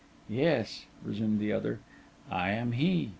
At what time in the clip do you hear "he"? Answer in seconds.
2.71-3.09